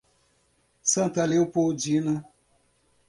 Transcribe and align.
Santa 0.81 1.23
Leopoldina 1.27 2.25